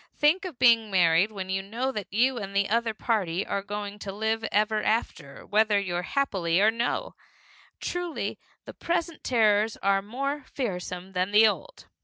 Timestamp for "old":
11.47-11.85